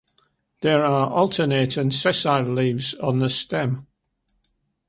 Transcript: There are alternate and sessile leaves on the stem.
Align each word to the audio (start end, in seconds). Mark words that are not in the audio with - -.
There 0.61 0.83
are 0.83 1.11
alternate 1.11 1.77
and 1.77 1.93
sessile 1.93 2.41
leaves 2.53 2.95
on 2.95 3.19
the 3.19 3.29
stem. 3.29 3.85